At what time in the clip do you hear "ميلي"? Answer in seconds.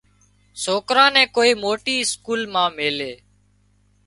2.77-3.13